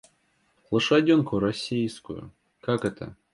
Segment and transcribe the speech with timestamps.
[0.71, 3.15] Лошаденку рассейскую, как это?